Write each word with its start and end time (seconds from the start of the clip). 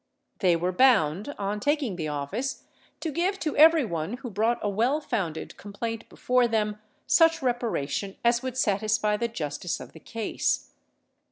They 0.39 0.55
were 0.55 0.71
bound, 0.71 1.35
on 1.37 1.59
taking 1.59 1.95
the 1.95 2.07
office, 2.07 2.63
to 3.01 3.11
give 3.11 3.37
to 3.41 3.55
every 3.55 3.85
one 3.85 4.13
who 4.13 4.31
brought 4.31 4.57
a 4.63 4.67
well 4.67 4.99
founded 4.99 5.57
complaint 5.57 6.09
before 6.09 6.47
them, 6.47 6.79
such 7.05 7.43
reparation 7.43 8.15
as 8.25 8.41
would 8.41 8.57
satisfy 8.57 9.15
the 9.15 9.27
justice 9.27 9.79
of 9.79 9.93
the 9.93 9.99
case. 9.99 10.71